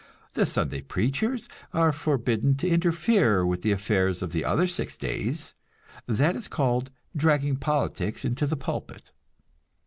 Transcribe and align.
The 0.33 0.47
Sunday 0.47 0.81
preachers 0.81 1.47
are 1.75 1.91
forbidden 1.91 2.55
to 2.55 2.67
interfere 2.67 3.45
with 3.45 3.61
the 3.61 3.71
affairs 3.71 4.23
of 4.23 4.31
the 4.31 4.43
other 4.43 4.65
six 4.65 4.97
days; 4.97 5.53
that 6.07 6.35
is 6.35 6.47
called 6.47 6.89
"dragging 7.15 7.57
politics 7.57 8.25
into 8.25 8.47
the 8.47 8.57
pulpit." 8.57 9.11